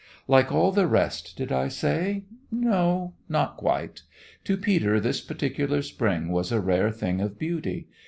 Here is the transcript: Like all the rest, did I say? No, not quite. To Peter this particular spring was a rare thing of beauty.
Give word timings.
Like 0.27 0.51
all 0.51 0.71
the 0.71 0.87
rest, 0.87 1.37
did 1.37 1.51
I 1.51 1.67
say? 1.67 2.23
No, 2.49 3.13
not 3.29 3.55
quite. 3.57 4.01
To 4.45 4.57
Peter 4.57 4.99
this 4.99 5.21
particular 5.21 5.83
spring 5.83 6.29
was 6.29 6.51
a 6.51 6.59
rare 6.59 6.89
thing 6.89 7.21
of 7.21 7.37
beauty. 7.37 7.87